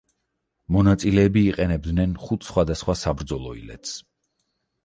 მონაწილეები 0.77 1.43
იყენებდნენ 1.51 2.17
ხუთ 2.23 2.49
სხვადასხვა 2.49 2.99
საბრძოლო 3.05 3.55
ილეთს. 3.63 3.93